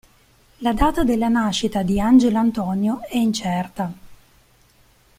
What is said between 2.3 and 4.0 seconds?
Antonio è incerta.